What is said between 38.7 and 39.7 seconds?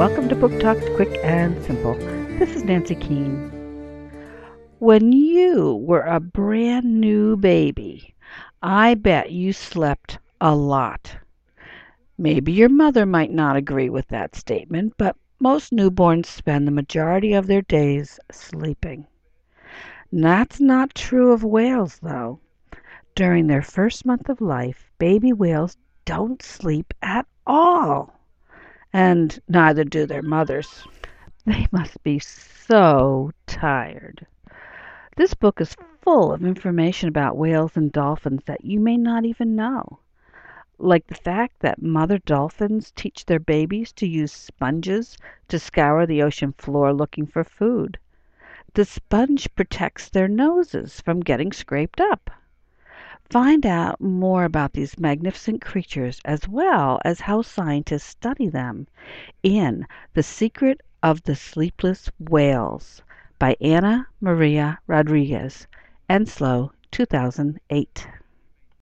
may not even